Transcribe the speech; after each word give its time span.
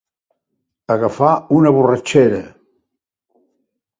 Agafar 0.93 1.33
una 1.57 1.73
borratxera. 1.75 2.41